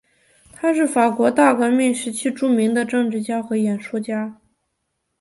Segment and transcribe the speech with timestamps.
[0.51, 4.39] 他是法国大革命时期著名的政治家和演说家。